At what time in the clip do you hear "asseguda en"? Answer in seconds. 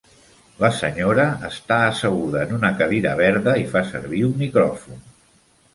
1.89-2.57